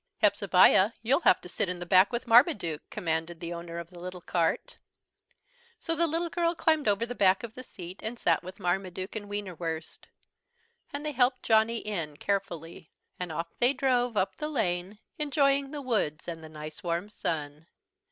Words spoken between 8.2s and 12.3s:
with Marmaduke and Wienerwurst. And they helped Johnny in